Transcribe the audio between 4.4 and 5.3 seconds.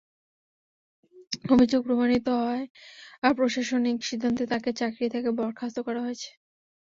তাঁকে চাকরি থেকে